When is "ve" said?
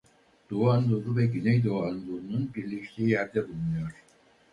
1.17-1.25